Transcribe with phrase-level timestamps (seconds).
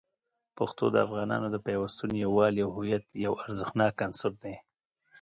[0.57, 4.55] پښتو د افغانانو د پیوستون، یووالي، او هویت یو ارزښتناک عنصر دی.